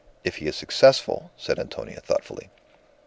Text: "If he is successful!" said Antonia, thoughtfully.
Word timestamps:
"If 0.23 0.37
he 0.37 0.47
is 0.47 0.55
successful!" 0.55 1.29
said 1.37 1.59
Antonia, 1.59 2.01
thoughtfully. 2.01 2.49